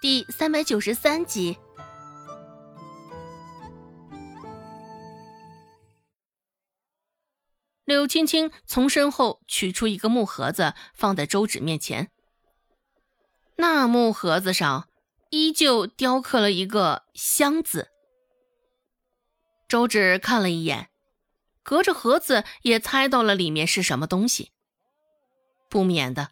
[0.00, 1.58] 第三百九十三集。
[7.84, 12.12] 柳青青从身后取出一个木盒子，放在周芷面前。
[13.56, 14.88] 那木盒子上
[15.30, 17.88] 依旧雕刻了一个“箱”字。
[19.66, 20.90] 周芷看了一眼，
[21.64, 24.52] 隔着盒子也猜到了里面是什么东西，
[25.68, 26.30] 不免的，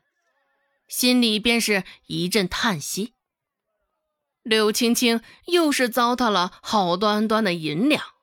[0.86, 3.15] 心里便是一阵叹息。
[4.46, 8.14] 柳青青又是糟蹋了好端端的银两。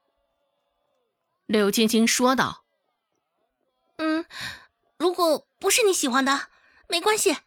[1.46, 2.64] 柳青青说道。
[3.98, 4.24] 嗯，
[4.98, 6.48] 如果不是你喜欢的，
[6.88, 7.40] 没关系，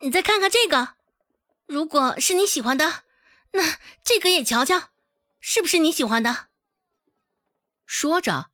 [0.00, 0.96] 你再看看这个。
[1.66, 3.04] 如果是你喜欢的，
[3.52, 4.90] 那这个也瞧瞧，
[5.38, 6.48] 是不是你喜欢的？
[7.86, 8.50] 说着，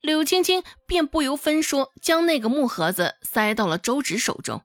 [0.00, 4.62] 柳青青便不由分说将那个木盒子塞到了周芷手中，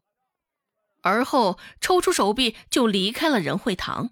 [1.02, 4.12] 而后抽出手臂就离开了仁惠堂。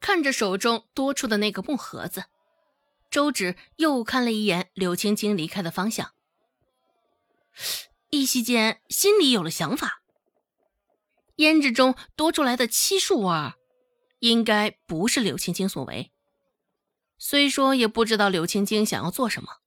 [0.00, 2.24] 看着手中多出的那个木盒子，
[3.10, 6.14] 周芷又看了一眼柳青青离开的方向。
[8.10, 10.02] 一息间，心里有了想法。
[11.36, 13.54] 胭脂中多出来的漆树味，
[14.18, 16.10] 应该不是柳青青所为。
[17.18, 19.58] 虽说也不知道柳青青想要做什么，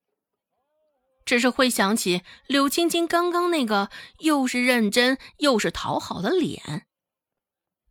[1.23, 6.87] 只是会想起柳青青刚刚那个又是认真又是讨好的脸，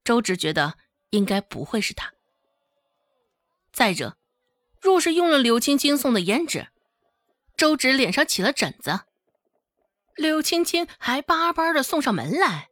[0.05, 0.77] 周芷觉得
[1.11, 2.13] 应该不会是他。
[3.73, 4.17] 再者，
[4.81, 6.69] 若是用了柳青青送的胭脂，
[7.57, 9.01] 周芷脸上起了疹子。
[10.15, 12.69] 柳青青还巴巴的送上门来，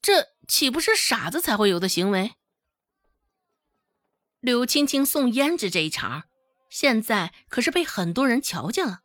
[0.00, 2.34] 这岂不是傻子才会有的行为？
[4.38, 6.24] 柳青青送胭脂这一茬，
[6.70, 9.00] 现在可是被很多人瞧见了。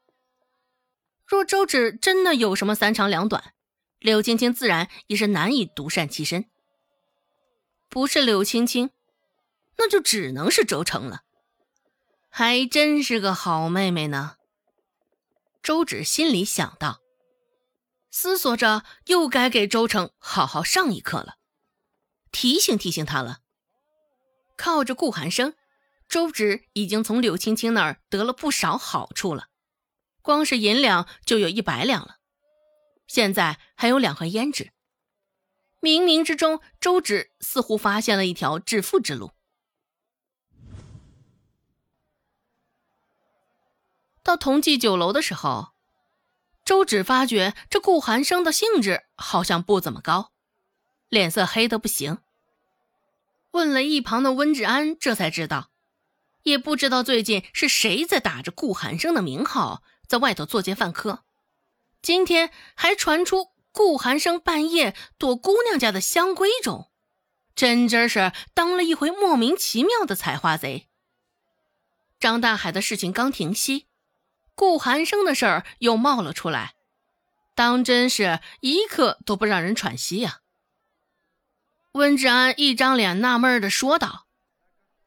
[1.26, 3.54] 若周芷真的有什么三长两短，
[4.00, 6.46] 柳青青自然也是难以独善其身。
[7.88, 8.92] 不是柳青青，
[9.80, 11.22] 那就只能是周成了。
[12.30, 14.36] 还真是个好妹妹呢。
[15.64, 17.00] 周芷心里想到。
[18.12, 21.36] 思索着，又该给周成好好上一课了，
[22.32, 23.40] 提醒提醒他了。
[24.58, 25.54] 靠着顾寒生，
[26.08, 29.48] 周芷已经从柳青青那儿得了不少好处了，
[30.22, 32.18] 光是银两就有一百两了，
[33.08, 34.72] 现在还有两盒胭脂。
[35.80, 39.32] 冥冥之中，周芷似乎发现了一条致富之路。
[44.30, 45.70] 到同济酒楼的时候。
[46.64, 50.32] 周芷发觉这顾寒生的兴致好像不怎么高，
[51.08, 52.20] 脸色黑的不行。
[53.50, 55.72] 问了一旁的温志安，这才知道，
[56.44, 61.24] 也不知道最近是谁在打着顾寒生的名号在外头作奸犯科。
[62.04, 66.92] 今天还传出顾寒生半夜躲姑娘家的香闺中，
[67.56, 70.88] 真真是当了一回莫名其妙的采花贼。
[72.20, 73.88] 张大海的事情刚停息。
[74.60, 76.74] 顾寒生的事儿又冒了出来，
[77.56, 80.40] 当真是一刻都不让人喘息呀。
[81.94, 84.26] 温志安一张脸纳闷的说道：“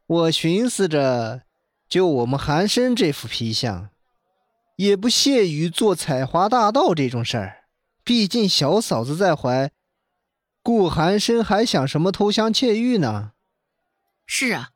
[0.09, 1.43] 我寻思着，
[1.87, 3.91] 就我们寒生这副皮相，
[4.77, 7.65] 也不屑于做采花大盗这种事儿。
[8.03, 9.71] 毕竟小嫂子在怀，
[10.63, 13.33] 顾寒生还想什么偷香窃玉呢？”
[14.25, 14.71] 是啊，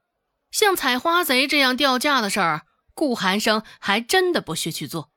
[0.51, 2.66] 像采花贼这样掉价的事儿。
[2.97, 5.13] 顾寒生还真的不屑去做，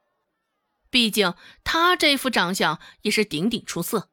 [0.90, 4.12] 毕竟他这副长相也是顶顶出色。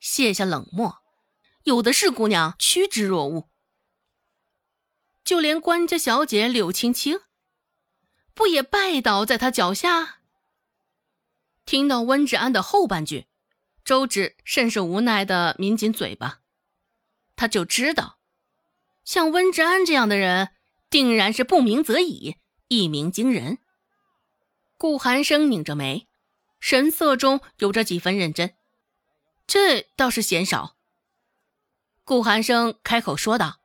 [0.00, 1.02] 卸下冷漠，
[1.64, 3.50] 有的是姑娘趋之若鹜。
[5.22, 7.20] 就连官家小姐柳青青，
[8.32, 10.20] 不也拜倒在他脚下？
[11.66, 13.26] 听到温志安的后半句，
[13.84, 16.40] 周芷甚是无奈的抿紧嘴巴。
[17.36, 18.18] 他就知道，
[19.04, 20.54] 像温志安这样的人。
[20.90, 22.36] 定然是不鸣则已，
[22.68, 23.58] 一鸣惊人。
[24.76, 26.06] 顾寒生拧着眉，
[26.60, 28.54] 神色中有着几分认真，
[29.46, 30.76] 这倒是嫌少。
[32.04, 33.60] 顾寒生开口说道：“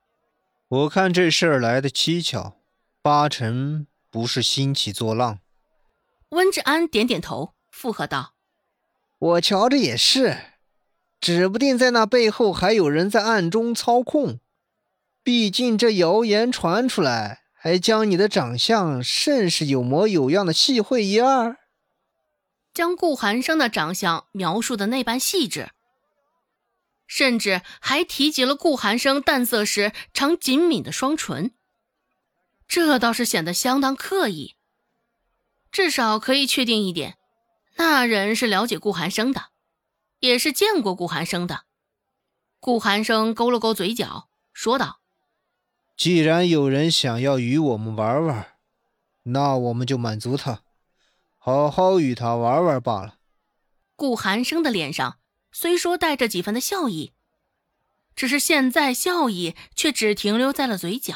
[0.67, 2.57] 我看这事儿来的蹊跷，
[3.01, 5.39] 八成不是兴起作浪。”
[6.29, 8.33] 温志安点点头，附和道
[9.19, 10.37] ：“我瞧着也是，
[11.21, 14.39] 指不定在那背后还有人在暗中操控。”
[15.23, 21.57] 毕竟这谣言传出来，还将你的长相甚是有模有样的细绘一二，
[22.73, 25.71] 将顾寒生的长相描述的那般细致，
[27.07, 31.53] 甚至还提及了顾寒生淡色时常紧抿的双唇，
[32.67, 34.55] 这倒是显得相当刻意。
[35.71, 37.17] 至少可以确定一点，
[37.77, 39.45] 那人是了解顾寒生的，
[40.19, 41.63] 也是见过顾寒生的。
[42.59, 44.99] 顾寒生勾了勾嘴角，说道
[45.95, 48.57] ：“既然有人想要与我们玩玩，
[49.23, 50.63] 那我们就满足他，
[51.37, 53.19] 好好与他玩玩罢了。”
[53.95, 55.19] 顾寒生的脸上
[55.51, 57.13] 虽说带着几分的笑意，
[58.15, 61.15] 只是现在笑意却只停留在了嘴角，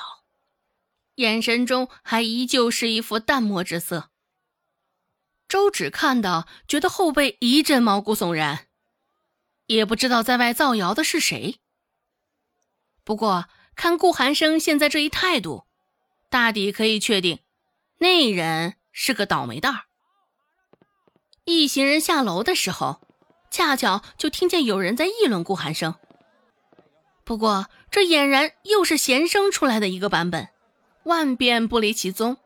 [1.16, 4.12] 眼神中还依旧是一副淡漠之色。
[5.50, 8.68] 周芷看到，觉得后背一阵毛骨悚然，
[9.66, 11.60] 也不知道在外造谣的是谁。
[13.04, 15.64] 不过看顾寒生现在这一态度，
[16.32, 17.40] 大抵可以确定，
[18.00, 19.84] 那人是个倒霉蛋儿。
[21.46, 23.00] 一行人下楼的时候，
[23.52, 25.94] 恰巧就听见有人在议论顾寒生。
[27.24, 30.50] 不过这俨然又是闲生出来的一个版本，
[31.04, 32.38] 万变不离其宗，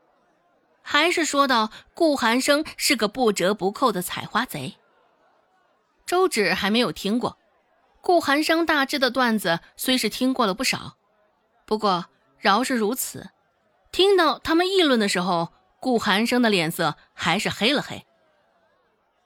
[0.82, 4.76] 还是说到顾寒生是个不折不扣的采花贼。
[6.06, 7.38] 周芷还没有听过
[8.02, 10.98] 顾寒生大致的段子，虽是听过了不少，
[11.72, 12.08] 不过
[12.38, 13.30] 饶是如此，
[13.94, 18.06] 听到他们议论的时候，顾寒生的脸色还是黑了黑。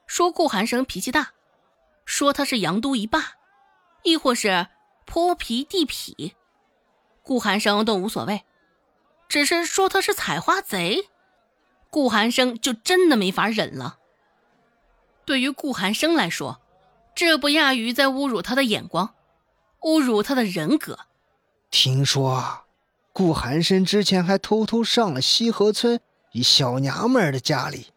[0.06, 1.32] 说顾寒生脾气大，
[2.04, 3.32] 说他是杨都一霸，
[4.04, 4.68] 亦或是
[5.06, 6.34] 泼皮地痞，
[7.24, 8.44] 顾寒生都无所谓。
[9.28, 11.08] 只是说他是采花贼，
[11.90, 13.98] 顾寒生就真的没法忍了。
[15.24, 16.60] 对于顾寒生来说，
[17.12, 19.16] 这不亚于在侮辱他的眼光，
[19.80, 21.00] 侮辱他的人格。
[21.78, 22.64] 听说啊
[23.12, 26.00] 顾寒生之前还偷偷上了西河村
[26.32, 27.88] 一小娘们的家里。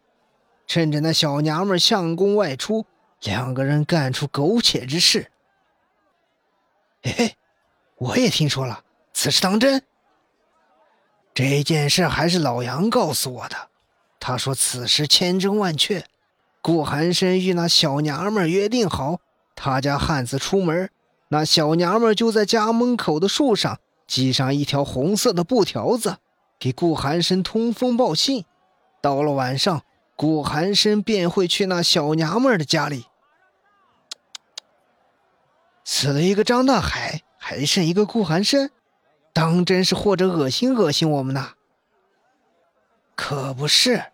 [0.66, 2.84] 趁着那小娘们相公外出，
[3.22, 5.30] 两个人干出苟且之事。
[7.02, 7.36] 嘿嘿，
[7.96, 8.84] 我也听说了，
[9.14, 9.82] 此事当真？
[11.32, 13.70] 这件事还是老杨告诉我的。
[14.20, 16.04] 他说此事千真万确。
[16.60, 19.20] 顾寒生与那小娘们约定好，
[19.56, 20.90] 他家汉子出门，
[21.30, 26.18] 那小娘们就在家门口的树上系上一条红色的布条子，
[26.60, 28.44] 给顾寒生通风报信。
[29.00, 29.82] 到了晚上。
[30.16, 33.06] 顾寒生便会去那小娘们的家里，
[35.82, 38.68] 死了一个张大海，还剩一个顾寒生，
[39.32, 41.52] 当真是或者恶心恶心我们呢？
[43.14, 44.12] 可不是，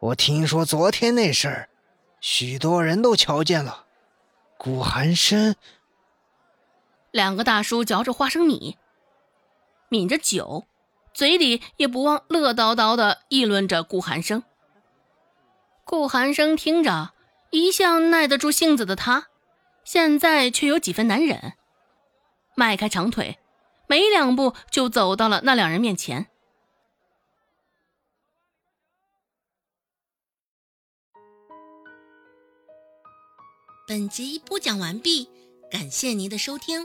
[0.00, 1.68] 我听说昨天那事儿，
[2.20, 3.84] 许多人都瞧见了，
[4.56, 5.54] 顾寒生。
[7.10, 8.76] 两个大叔嚼着花生米，
[9.88, 10.66] 抿着酒，
[11.14, 14.42] 嘴里也不忘乐叨叨的议论着顾寒生。
[15.84, 17.12] 顾寒生听着，
[17.50, 19.28] 一向耐得住性子的他，
[19.84, 21.54] 现在却有几分难忍，
[22.54, 23.38] 迈开长腿，
[23.86, 26.26] 没两步就走到了那两人面前。
[33.86, 35.30] 本集播讲完毕，
[35.70, 36.84] 感谢您的收听，